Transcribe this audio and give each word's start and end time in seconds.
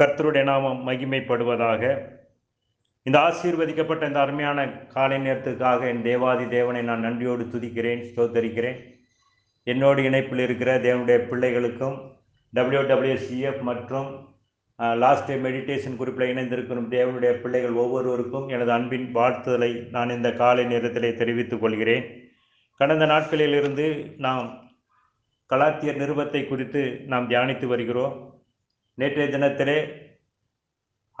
கர்த்தருடைய 0.00 0.44
நாமம் 0.44 0.80
மகிமைப்படுவதாக 0.88 1.82
இந்த 3.06 3.18
ஆசீர்வதிக்கப்பட்ட 3.20 4.02
இந்த 4.06 4.20
அருமையான 4.20 4.58
காலை 4.88 5.18
நேரத்துக்காக 5.18 5.88
என் 5.88 6.02
தேவாதி 6.02 6.46
தேவனை 6.48 6.82
நான் 6.82 7.04
நன்றியோடு 7.06 7.44
துதிக்கிறேன் 7.46 8.02
ஸ்தோத்தரிக்கிறேன் 8.08 8.78
என்னோடு 9.66 10.00
இணைப்பில் 10.04 10.44
இருக்கிற 10.44 10.70
தேவனுடைய 10.78 11.18
பிள்ளைகளுக்கும் 11.24 11.96
டபிள்யூ 12.52 12.82
டபிள்யூசிஎஃப் 12.84 13.62
மற்றும் 13.62 14.08
லாஸ்ட் 14.98 15.28
டே 15.28 15.36
மெடிடேஷன் 15.42 15.96
குறிப்பில் 15.96 16.30
இணைந்திருக்கும் 16.30 16.90
தேவனுடைய 16.90 17.32
பிள்ளைகள் 17.40 17.80
ஒவ்வொருவருக்கும் 17.82 18.46
எனது 18.48 18.72
அன்பின் 18.72 19.08
வாழ்த்துதலை 19.12 19.72
நான் 19.90 20.14
இந்த 20.16 20.30
காலை 20.34 20.64
நேரத்தில் 20.64 21.18
தெரிவித்துக் 21.18 21.62
கொள்கிறேன் 21.62 22.06
கடந்த 22.80 23.04
நாட்களிலிருந்து 23.06 23.86
நாம் 24.18 24.46
கலாத்தியர் 25.50 26.00
நிருபத்தை 26.00 26.42
குறித்து 26.44 26.82
நாம் 27.06 27.28
தியானித்து 27.28 27.66
வருகிறோம் 27.68 28.14
நேற்றைய 28.98 29.26
தினத்திலே 29.28 29.78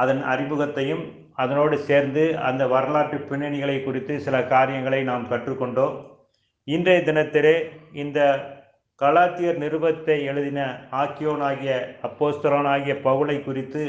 அதன் 0.00 0.22
அறிமுகத்தையும் 0.24 1.04
அதனோடு 1.36 1.76
சேர்ந்து 1.80 2.22
அந்த 2.42 2.62
வரலாற்று 2.66 3.18
பின்னணிகளை 3.24 3.76
குறித்து 3.80 4.14
சில 4.20 4.36
காரியங்களை 4.46 5.00
நாம் 5.02 5.28
கற்றுக்கொண்டோம் 5.28 5.96
இன்றைய 6.68 7.00
தினத்திலே 7.00 7.56
இந்த 7.94 8.20
கலாத்தியர் 9.00 9.58
நிருபத்தை 9.58 10.16
எழுதின 10.24 10.60
ஆக்கியோனாகிய 10.98 11.74
ஆகிய 12.68 12.94
பவுலை 13.02 13.36
குறித்து 13.42 13.84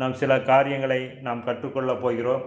நாம் 0.00 0.14
சில 0.14 0.32
காரியங்களை 0.42 1.00
நாம் 1.22 1.44
கற்றுக்கொள்ளப் 1.44 2.02
போகிறோம் 2.02 2.44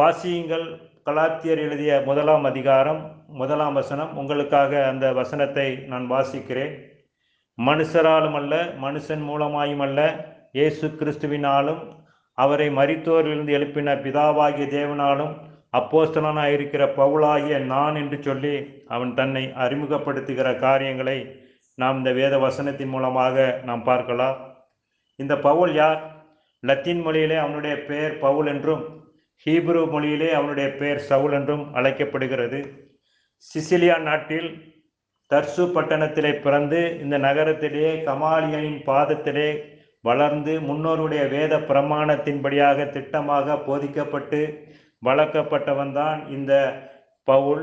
வாசியுங்கள் 0.00 0.66
கலாத்தியர் 1.06 1.60
எழுதிய 1.60 1.92
முதலாம் 2.06 2.44
அதிகாரம் 2.44 3.00
முதலாம் 3.34 3.74
வசனம் 3.74 4.12
உங்களுக்காக 4.14 4.72
அந்த 4.86 5.06
வசனத்தை 5.12 5.68
நான் 5.86 6.06
வாசிக்கிறேன் 6.10 6.74
மனுஷராலும் 7.60 8.36
அல்ல 8.36 8.54
மனுஷன் 8.80 9.22
மூலமாயும் 9.22 9.84
அல்ல 9.86 10.00
இயேசு 10.52 10.86
கிறிஸ்துவினாலும் 11.00 11.82
அவரை 12.38 12.68
மறித்தோரிலிருந்து 12.70 13.52
எழுப்பின 13.52 13.94
பிதாவாகிய 14.04 14.66
தேவனாலும் 14.68 15.32
அப்போஸ்தலனாக 15.74 16.54
இருக்கிற 16.56 16.82
பவுலாகிய 16.96 17.56
நான் 17.66 17.96
என்று 17.96 18.18
சொல்லி 18.22 18.54
அவன் 18.88 19.12
தன்னை 19.14 19.44
அறிமுகப்படுத்துகிற 19.56 20.48
காரியங்களை 20.58 21.18
நாம் 21.78 21.98
இந்த 21.98 22.10
வேத 22.12 22.34
வசனத்தின் 22.38 22.90
மூலமாக 22.90 23.36
நாம் 23.64 23.84
பார்க்கலாம் 23.84 24.38
இந்த 25.18 25.34
பவுல் 25.40 25.74
யார் 25.74 26.00
லத்தீன் 26.62 27.04
மொழியிலே 27.04 27.36
அவனுடைய 27.36 27.74
பெயர் 27.84 28.16
பவுல் 28.18 28.48
என்றும் 28.48 28.82
ஹீப்ரு 29.46 29.82
மொழியிலே 29.92 30.30
அவனுடைய 30.32 30.68
பெயர் 30.74 31.06
சவுல் 31.06 31.34
என்றும் 31.38 31.64
அழைக்கப்படுகிறது 31.74 32.58
சிசிலியா 33.50 33.96
நாட்டில் 34.02 34.50
தர்சு 35.30 35.64
பட்டணத்திலே 35.74 36.32
பிறந்து 36.40 36.80
இந்த 37.00 37.16
நகரத்திலே 37.18 37.90
கமாலியனின் 38.04 38.80
பாதத்திலே 38.86 39.50
வளர்ந்து 40.04 40.52
முன்னோருடைய 40.60 41.22
வேத 41.28 41.54
பிரமாணத்தின்படியாக 41.68 42.86
திட்டமாக 42.90 43.56
போதிக்கப்பட்டு 43.66 44.40
வளர்க்கப்பட்டவன்தான் 45.02 46.20
இந்த 46.28 46.52
பவுல் 47.28 47.62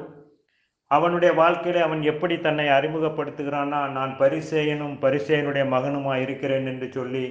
அவனுடைய 0.91 1.31
வாழ்க்கையிலே 1.33 1.79
அவன் 1.81 2.03
எப்படி 2.03 2.35
தன்னை 2.37 2.67
அறிமுகப்படுத்துகிறான்னா 2.69 3.79
நான் 3.89 4.13
பரிசேயனும் 4.17 4.95
பரிசேயனுடைய 5.01 5.63
மகனுமா 5.67 6.13
இருக்கிறேன் 6.15 6.67
என்று 6.67 6.87
சொல்லி 6.91 7.25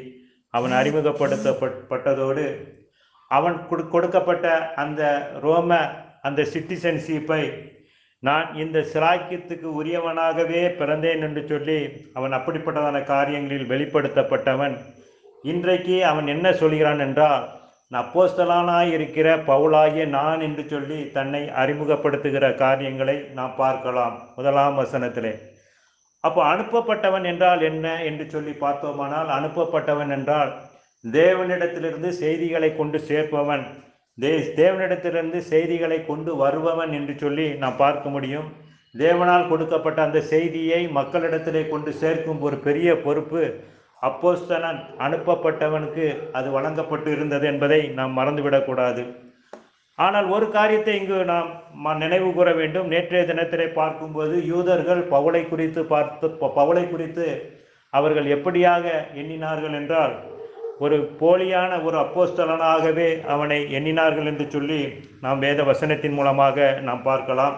அவன் 0.54 0.72
அறிமுகப்படுத்தப்பட்டதோடு 0.72 2.44
அவன் 3.30 3.56
கொடு 3.68 3.84
கொடுக்கப்பட்ட 3.86 4.48
அந்த 4.74 5.02
ரோம 5.40 5.78
அந்த 6.22 6.42
சிட்டிசன்ஷிப்பை 6.52 7.42
நான் 8.22 8.46
இந்த 8.56 8.78
சிராக்கியத்துக்கு 8.92 9.68
உரியவனாகவே 9.80 10.62
பிறந்தேன் 10.76 11.22
என்று 11.22 11.42
சொல்லி 11.48 11.78
அவன் 12.12 12.36
அப்படிப்பட்டதான 12.36 13.02
காரியங்களில் 13.04 13.70
வெளிப்படுத்தப்பட்டவன் 13.70 14.76
இன்றைக்கு 15.44 15.96
அவன் 16.04 16.26
என்ன 16.26 16.46
சொல்கிறான் 16.52 16.98
என்றால் 16.98 17.44
அப்போஸ்தலானாய் 17.92 18.92
இருக்கிற 18.92 19.28
பவுலாகிய 19.46 20.04
நான் 20.08 20.40
என்று 20.40 20.62
சொல்லி 20.68 21.00
தன்னை 21.10 21.42
அறிமுகப்படுத்துகிற 21.56 22.46
காரியங்களை 22.54 23.16
நாம் 23.34 23.54
பார்க்கலாம் 23.56 24.16
முதலாம் 24.36 24.78
வசனத்திலே 24.80 25.34
அப்போ 26.24 26.40
அனுப்பப்பட்டவன் 26.44 27.24
என்றால் 27.24 27.60
என்ன 27.60 27.86
என்று 28.02 28.24
சொல்லி 28.30 28.52
பார்த்தோமானால் 28.56 29.28
அனுப்பப்பட்டவன் 29.28 30.10
என்றால் 30.10 30.50
தேவனிடத்திலிருந்து 31.04 32.10
செய்திகளை 32.18 32.70
கொண்டு 32.76 32.98
சேர்ப்பவன் 32.98 33.64
தே 34.18 34.30
தேவனிடத்திலிருந்து 34.56 35.38
செய்திகளை 35.44 35.98
கொண்டு 36.04 36.30
வருபவன் 36.36 36.92
என்று 36.92 37.14
சொல்லி 37.18 37.46
நாம் 37.58 37.76
பார்க்க 37.76 38.08
முடியும் 38.08 38.46
தேவனால் 38.94 39.48
கொடுக்கப்பட்ட 39.48 39.98
அந்த 40.02 40.20
செய்தியை 40.28 40.80
மக்களிடத்திலே 40.90 41.62
கொண்டு 41.68 41.90
சேர்க்கும் 41.94 42.40
ஒரு 42.40 42.56
பெரிய 42.58 42.90
பொறுப்பு 42.96 43.42
அப்போஸ்தலன் 44.02 44.80
அனுப்பப்பட்டவனுக்கு 44.98 46.06
அது 46.32 46.48
வழங்கப்பட்டு 46.50 47.10
இருந்தது 47.10 47.46
என்பதை 47.46 47.80
நாம் 47.92 48.16
மறந்துவிடக்கூடாது 48.18 49.04
ஆனால் 49.98 50.26
ஒரு 50.28 50.46
காரியத்தை 50.50 50.94
இங்கு 50.96 51.18
நாம் 51.24 51.50
நினைவு 51.98 52.30
கூற 52.32 52.48
வேண்டும் 52.52 52.88
நேற்றைய 52.88 53.22
தினத்திலே 53.24 53.66
பார்க்கும்போது 53.72 54.36
யூதர்கள் 54.46 55.02
பவுளை 55.10 55.42
குறித்து 55.48 55.82
பார்த்து 55.84 56.28
பவுளை 56.56 56.84
குறித்து 56.88 57.26
அவர்கள் 57.92 58.26
எப்படியாக 58.26 58.84
எண்ணினார்கள் 59.14 59.76
என்றால் 59.76 60.14
ஒரு 60.80 60.96
போலியான 61.20 61.72
ஒரு 61.82 61.96
அப்போஸ்தலனாகவே 61.96 63.08
அவனை 63.26 63.58
எண்ணினார்கள் 63.70 64.26
என்று 64.26 64.46
சொல்லி 64.50 64.80
நாம் 65.20 65.38
வேத 65.38 65.60
வசனத்தின் 65.62 66.16
மூலமாக 66.18 66.66
நாம் 66.82 67.02
பார்க்கலாம் 67.02 67.56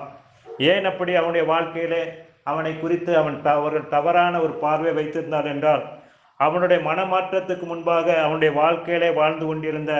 ஏன் 0.66 0.84
அப்படி 0.84 1.12
அவனுடைய 1.14 1.44
வாழ்க்கையிலே 1.46 2.02
அவனை 2.42 2.72
குறித்து 2.74 3.12
அவன் 3.16 3.36
அவர்கள் 3.52 3.90
தவறான 3.90 4.34
ஒரு 4.40 4.54
பார்வை 4.58 4.92
வைத்திருந்தார் 4.92 5.48
என்றால் 5.48 5.82
அவனுடைய 6.40 6.78
மனமாற்றத்துக்கு 6.80 7.64
முன்பாக 7.66 8.06
அவனுடைய 8.22 8.50
வாழ்க்கையிலே 8.52 9.10
வாழ்ந்து 9.12 9.46
கொண்டிருந்த 9.46 9.92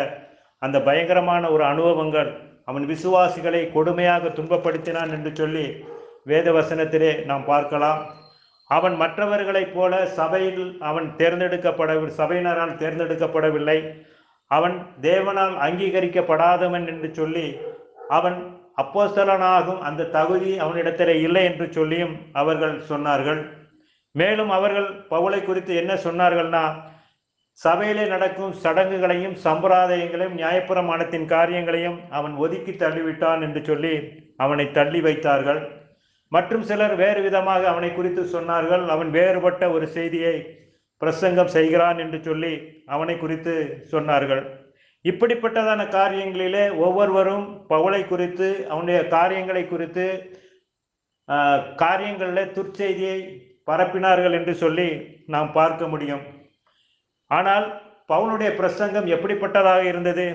அந்த 0.63 0.77
பயங்கரமான 0.81 1.45
ஒரு 1.51 1.65
அனுபவங்கள் 1.65 2.31
அவன் 2.65 2.85
விசுவாசிகளை 2.87 3.63
கொடுமையாக 3.73 4.31
துன்பப்படுத்தினான் 4.31 5.13
என்று 5.13 5.31
சொல்லி 5.35 5.67
வேத 6.23 6.49
வசனத்திலே 6.53 7.13
நாம் 7.25 7.45
பார்க்கலாம் 7.45 8.01
அவன் 8.71 8.95
மற்றவர்களைப் 8.97 9.75
போல 9.75 9.93
சபையில் 10.17 10.65
அவன் 10.81 11.07
தேர்ந்தெடுக்கப்பட 11.17 11.93
சபையினரால் 12.17 12.79
தேர்ந்தெடுக்கப்படவில்லை 12.79 13.79
அவன் 14.51 14.77
தேவனால் 15.01 15.57
அங்கீகரிக்கப்படாதவன் 15.57 16.87
என்று 16.87 17.09
சொல்லி 17.15 17.47
அவன் 18.09 18.39
அப்போஸ்தலனாகும் 18.79 19.81
அந்த 19.81 20.09
தகுதி 20.09 20.53
அவனிடத்தில் 20.59 21.23
இல்லை 21.23 21.43
என்று 21.45 21.67
சொல்லியும் 21.73 22.15
அவர்கள் 22.33 22.77
சொன்னார்கள் 22.89 23.41
மேலும் 24.15 24.51
அவர்கள் 24.51 24.89
பவுலை 25.11 25.41
குறித்து 25.45 25.73
என்ன 25.75 25.93
சொன்னார்கள்னா 26.05 26.63
சபையிலே 27.61 28.05
நடக்கும் 28.09 28.53
சடங்குகளையும் 28.55 29.37
சம்பிரதாயங்களையும் 29.45 30.37
நியாயப்பிரமாணத்தின் 30.37 31.27
காரியங்களையும் 31.27 31.99
அவன் 32.11 32.35
ஒதுக்கி 32.37 32.73
தள்ளிவிட்டான் 32.73 33.43
என்று 33.43 33.65
சொல்லி 33.65 33.95
அவனை 34.37 34.67
தள்ளி 34.73 35.01
வைத்தார்கள் 35.01 35.61
மற்றும் 36.33 36.65
சிலர் 36.65 36.95
வேறு 36.95 37.21
விதமாக 37.23 37.63
அவனை 37.69 37.91
குறித்து 37.93 38.23
சொன்னார்கள் 38.27 38.85
அவன் 38.89 39.11
வேறுபட்ட 39.11 39.65
ஒரு 39.71 39.87
செய்தியை 39.89 40.37
பிரசங்கம் 41.03 41.49
செய்கிறான் 41.49 41.99
என்று 41.99 42.19
சொல்லி 42.25 42.55
அவனை 42.87 43.15
குறித்து 43.19 43.55
சொன்னார்கள் 43.91 44.43
இப்படிப்பட்டதான 45.05 45.83
காரியங்களிலே 45.89 46.65
ஒவ்வொருவரும் 46.77 47.45
பவுளை 47.69 48.01
குறித்து 48.07 48.49
அவனுடைய 48.69 49.01
காரியங்களை 49.09 49.63
குறித்து 49.65 50.07
காரியங்களில் 51.77 52.53
துர்ச்செய்தியை 52.53 53.19
பரப்பினார்கள் 53.65 54.33
என்று 54.33 54.55
சொல்லி 54.55 54.89
நாம் 55.27 55.51
பார்க்க 55.53 55.87
முடியும் 55.87 56.25
ஆனால் 57.31 57.67
பவுனுடைய 58.09 58.51
பிரசங்கம் 58.57 59.07
எப்படிப்பட்டதாக 59.07 59.83
இருந்தது 59.85 60.27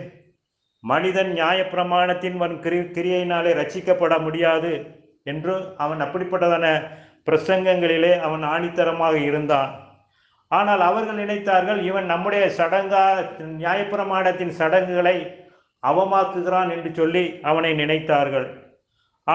மனிதன் 0.83 1.31
நியாயப்பிரமாணத்தின் 1.33 2.37
வன் 2.37 2.57
கிரி 2.59 2.79
கிரியையினாலே 2.89 3.51
ரசிக்கப்பட 3.53 4.13
முடியாது 4.19 4.71
என்று 5.25 5.53
அவன் 5.77 6.01
அப்படிப்பட்டதான 6.01 6.67
பிரசங்கங்களிலே 7.27 8.13
அவன் 8.19 8.43
ஆணித்தரமாக 8.45 9.15
இருந்தான் 9.21 9.71
ஆனால் 10.51 10.81
அவர்கள் 10.81 11.21
நினைத்தார்கள் 11.21 11.79
இவன் 11.83 12.05
நம்முடைய 12.05 12.43
சடங்கா 12.57 13.05
நியாயப்பிரமாணத்தின் 13.57 14.53
சடங்குகளை 14.53 15.15
அவமாக்குகிறான் 15.83 16.69
என்று 16.69 16.89
சொல்லி 16.93 17.23
அவனை 17.41 17.71
நினைத்தார்கள் 17.73 18.47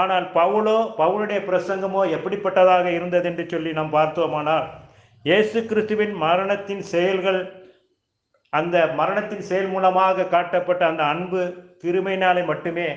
ஆனால் 0.00 0.26
பவுலோ 0.32 0.79
பவுலுடைய 0.99 1.41
பிரசங்கமோ 1.44 2.03
எப்படிப்பட்டதாக 2.17 2.87
இருந்தது 2.91 3.26
என்று 3.29 3.44
சொல்லி 3.49 3.70
நாம் 3.73 3.91
பார்த்தோமானால் 3.91 4.67
இயேசு 5.25 5.59
கிறிஸ்துவின் 5.67 6.15
மரணத்தின் 6.17 6.82
செயல்கள் 6.85 7.41
அந்த 8.53 8.76
மரணத்தின் 8.94 9.47
செயல் 9.47 9.70
மூலமாக 9.70 10.26
காட்டப்பட்ட 10.26 10.82
அந்த 10.87 11.03
அன்பு 11.05 11.41
திருமையினாலே 11.82 12.43
மட்டுமே 12.44 12.88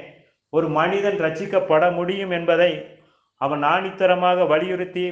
ஒரு 0.54 0.68
மனிதன் 0.70 1.18
ரச்சிக்கப்பட 1.18 1.84
முடியும் 1.92 2.32
என்பதை 2.32 2.72
அவன் 3.42 3.64
ஆணித்தரமாக 3.66 4.48
வலியுறுத்தி 4.48 5.06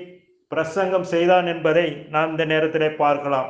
பிரசங்கம் 0.52 1.04
செய்தான் 1.04 1.48
என்பதை 1.48 1.88
நாம் 2.10 2.32
இந்த 2.32 2.46
நேரத்தில் 2.46 2.96
பார்க்கலாம் 2.96 3.50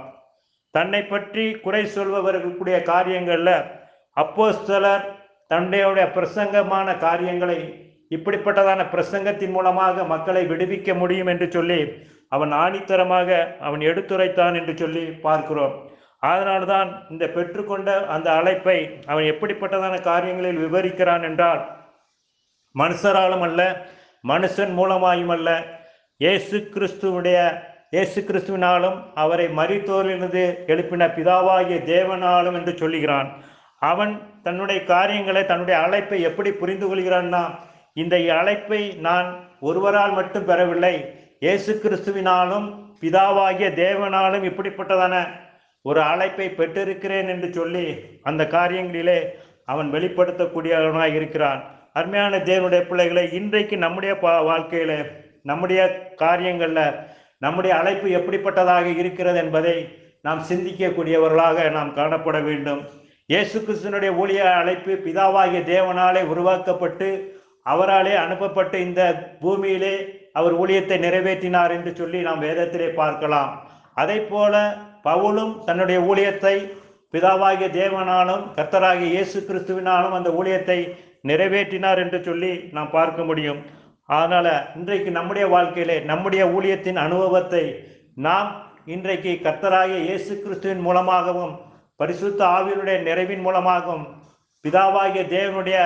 தன்னை 0.73 1.01
பற்றி 1.03 1.45
குறை 1.59 1.83
சொல்பவர்களுடைய 1.88 2.77
காரியங்களில் 2.83 3.56
அப்போஸ்தலர் 4.17 5.06
தன்னுடைய 5.51 6.06
பிரசங்கமான 6.07 6.97
காரியங்களை 6.97 7.59
இப்படிப்பட்டதான 8.11 8.81
பிரசங்கத்தின் 8.91 9.51
மூலமாக 9.51 10.03
மக்களை 10.03 10.44
விடுவிக்க 10.47 10.94
முடியும் 10.94 11.27
என்று 11.27 11.47
சொல்லி 11.51 11.79
அவன் 12.27 12.51
ஆணித்தரமாக 12.56 13.29
அவன் 13.59 13.81
எடுத்துரைத்தான் 13.81 14.56
என்று 14.56 14.73
சொல்லி 14.77 15.03
பார்க்கிறோம் 15.21 15.75
அதனால்தான் 16.23 16.89
இந்த 17.09 17.25
பெற்றுக்கொண்ட 17.27 17.89
அந்த 18.07 18.29
அழைப்பை 18.31 18.79
அவன் 19.06 19.25
எப்படிப்பட்டதான 19.25 19.95
காரியங்களில் 20.01 20.63
விவரிக்கிறான் 20.63 21.23
என்றால் 21.23 21.61
மனுஷராலும் 22.75 23.44
அல்ல 23.44 23.61
மனுஷன் 24.23 24.73
மூலமாயும் 24.73 25.33
அல்ல 25.35 25.50
இயேசு 26.21 26.57
கிறிஸ்துவுடைய 26.73 27.38
இயேசு 27.94 28.19
கிறிஸ்துவினாலும் 28.21 28.97
அவரை 29.15 29.45
மறித்தோரிலிருந்து 29.53 30.44
எழுப்பின 30.67 31.06
பிதாவாகிய 31.15 31.77
தேவனாலும் 31.85 32.57
என்று 32.59 32.73
சொல்லுகிறான் 32.77 33.29
அவன் 33.81 34.13
தன்னுடைய 34.44 34.79
காரியங்களை 34.85 35.41
தன்னுடைய 35.44 35.77
அழைப்பை 35.79 36.19
எப்படி 36.21 36.51
புரிந்து 36.53 36.88
கொள்கிறான்னா 36.88 37.44
இந்த 37.94 38.15
அழைப்பை 38.33 38.81
நான் 39.00 39.27
ஒருவரால் 39.61 40.13
மட்டும் 40.13 40.47
பெறவில்லை 40.47 40.95
இயேசு 41.39 41.71
கிறிஸ்துவினாலும் 41.75 42.67
பிதாவாகிய 43.01 43.67
தேவனாலும் 43.75 44.44
இப்படிப்பட்டதான 44.44 45.15
ஒரு 45.85 46.00
அழைப்பை 46.03 46.47
பெற்றிருக்கிறேன் 46.51 47.29
என்று 47.29 47.50
சொல்லி 47.53 47.85
அந்த 48.23 48.44
காரியங்களிலே 48.51 49.19
அவன் 49.65 49.89
வெளிப்படுத்தக்கூடியவனாக 49.89 51.17
இருக்கிறான் 51.19 51.61
அருமையான 51.95 52.38
தேவனுடைய 52.44 52.81
பிள்ளைகளை 52.85 53.23
இன்றைக்கு 53.31 53.75
நம்முடைய 53.77 54.13
வாழ்க்கையில 54.44 54.94
நம்முடைய 55.44 55.81
காரியங்கள்ல 56.19 56.81
நம்முடைய 57.41 57.73
அழைப்பு 57.75 58.07
எப்படிப்பட்டதாக 58.11 58.88
இருக்கிறது 59.01 59.39
என்பதை 59.39 59.75
நாம் 60.21 60.41
சிந்திக்கக்கூடியவர்களாக 60.50 61.67
நாம் 61.71 61.91
காணப்பட 61.94 62.38
வேண்டும் 62.41 62.81
இயேசு 63.29 63.57
கிறிஸ்தனுடைய 63.57 64.11
ஊழிய 64.15 64.41
அழைப்பு 64.53 64.94
பிதாவாகிய 65.03 65.61
தேவனாலே 65.65 66.21
உருவாக்கப்பட்டு 66.29 67.09
அவராலே 67.65 68.13
அனுப்பப்பட்டு 68.15 68.77
இந்த 68.79 69.01
பூமியிலே 69.41 69.95
அவர் 70.33 70.53
ஊழியத்தை 70.53 70.97
நிறைவேற்றினார் 70.97 71.73
என்று 71.73 71.91
சொல்லி 71.95 72.19
நாம் 72.21 72.44
வேதத்திலே 72.44 72.88
பார்க்கலாம் 72.94 73.51
அதை 73.94 74.19
போல 74.25 74.56
பவுலும் 75.03 75.53
தன்னுடைய 75.65 76.00
ஊழியத்தை 76.01 76.56
பிதாவாகிய 77.13 77.67
தேவனாலும் 77.75 78.44
கர்த்தராகிய 78.56 79.09
இயேசு 79.09 79.38
கிறிஸ்துவினாலும் 79.41 80.15
அந்த 80.15 80.29
ஊழியத்தை 80.31 80.79
நிறைவேற்றினார் 81.23 82.00
என்று 82.00 82.19
சொல்லி 82.23 82.51
நாம் 82.71 82.91
பார்க்க 82.91 83.23
முடியும் 83.23 83.59
அதனால் 84.09 84.51
இன்றைக்கு 84.75 85.09
நம்முடைய 85.11 85.45
வாழ்க்கையிலே 85.47 85.97
நம்முடைய 86.06 86.44
ஊழியத்தின் 86.50 87.00
அனுபவத்தை 87.00 87.63
நாம் 88.19 88.50
இன்றைக்கு 88.85 89.31
கர்த்தராகிய 89.44 90.00
இயேசு 90.03 90.33
கிறிஸ்துவின் 90.35 90.81
மூலமாகவும் 90.81 91.53
பரிசுத்த 91.95 92.41
ஆவியனுடைய 92.50 92.97
நிறைவின் 93.01 93.44
மூலமாகவும் 93.44 94.06
பிதாவாகிய 94.65 95.23
தேவனுடைய 95.27 95.77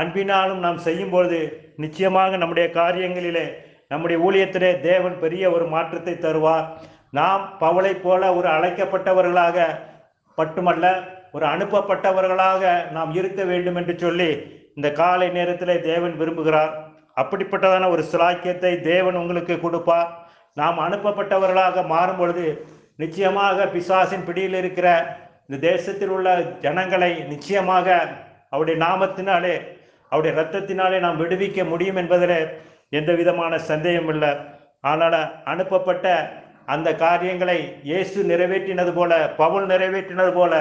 அன்பினாலும் 0.00 0.60
நாம் 0.60 0.78
செய்யும்பொழுது 0.78 1.40
நிச்சயமாக 1.76 2.36
நம்முடைய 2.36 2.66
காரியங்களிலே 2.70 3.46
நம்முடைய 3.88 4.18
ஊழியத்திலே 4.22 4.70
தேவன் 4.80 5.16
பெரிய 5.18 5.44
ஒரு 5.50 5.64
மாற்றத்தை 5.66 6.14
தருவார் 6.16 6.68
நாம் 7.10 7.42
பவளை 7.58 7.92
போல 7.96 8.22
ஒரு 8.34 8.48
அழைக்கப்பட்டவர்களாக 8.48 9.66
மட்டுமல்ல 10.38 10.86
ஒரு 11.32 11.44
அனுப்பப்பட்டவர்களாக 11.46 12.62
நாம் 12.90 13.10
இருக்க 13.14 13.42
வேண்டும் 13.44 13.76
என்று 13.76 13.94
சொல்லி 13.98 14.30
இந்த 14.76 14.88
காலை 14.92 15.28
நேரத்தில் 15.30 15.82
தேவன் 15.82 16.14
விரும்புகிறார் 16.16 16.72
அப்படிப்பட்டதான 17.16 17.88
ஒரு 17.88 18.02
சிலாக்கியத்தை 18.02 18.72
தேவன் 18.82 19.16
உங்களுக்கு 19.16 19.54
கொடுப்பார் 19.58 20.10
நாம் 20.56 20.78
அனுப்பப்பட்டவர்களாக 20.78 21.84
மாறும் 21.86 22.18
பொழுது 22.18 22.46
நிச்சயமாக 22.96 23.66
பிசாசின் 23.66 24.24
பிடியில் 24.24 24.58
இருக்கிற 24.58 24.88
இந்த 25.44 25.58
தேசத்தில் 25.66 26.08
உள்ள 26.08 26.28
ஜனங்களை 26.60 27.10
நிச்சயமாக 27.28 27.86
அவருடைய 28.50 28.76
நாமத்தினாலே 28.80 29.54
அவருடைய 30.12 30.32
ரத்தத்தினாலே 30.34 30.98
நாம் 31.00 31.20
விடுவிக்க 31.20 31.64
முடியும் 31.64 31.96
என்பதில் 31.96 32.38
எந்த 32.90 33.10
விதமான 33.12 33.58
சந்தேகம் 33.68 34.08
இல்லை 34.08 34.32
ஆனால் 34.82 35.18
அனுப்பப்பட்ட 35.44 36.06
அந்த 36.64 36.88
காரியங்களை 36.96 37.58
இயேசு 37.82 38.18
நிறைவேற்றினது 38.24 38.92
போல 38.92 39.12
பவுல் 39.36 39.66
நிறைவேற்றினது 39.66 40.32
போல 40.32 40.54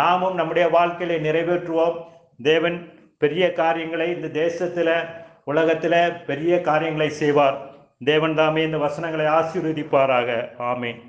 நாமும் 0.00 0.34
நம்முடைய 0.34 0.66
வாழ்க்கையை 0.68 1.18
நிறைவேற்றுவோம் 1.20 1.96
தேவன் 2.42 2.78
பெரிய 3.20 3.44
காரியங்களை 3.52 4.06
இந்த 4.14 4.28
தேசத்தில் 4.34 4.94
உலகத்தில் 5.44 5.98
பெரிய 6.26 6.54
காரியங்களை 6.60 7.08
செய்வார் 7.12 7.56
தேவன் 8.04 8.34
தாமே 8.34 8.62
இந்த 8.64 8.78
வசனங்களை 8.78 9.26
ஆசீர்வதிப்பாராக 9.32 10.28
ஆமேன் 10.64 11.00